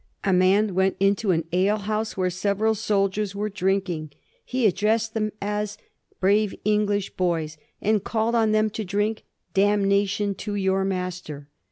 ''A 0.23 0.33
man 0.33 0.73
went 0.73 0.95
into 0.99 1.29
an 1.29 1.43
ale 1.53 1.77
house 1.77 2.17
where 2.17 2.31
several 2.31 2.73
soldiers 2.73 3.35
were 3.35 3.49
drinking; 3.49 4.11
he 4.43 4.65
addressed 4.65 5.13
them 5.13 5.31
''as 5.39 5.77
brave 6.19 6.55
English 6.65 7.11
boys," 7.11 7.55
and 7.79 8.03
called 8.03 8.33
on 8.33 8.51
them 8.51 8.71
to 8.71 8.83
drink" 8.83 9.25
dam 9.53 9.87
nation 9.87 10.33
to 10.33 10.55
your 10.55 10.83
master." 10.83 11.49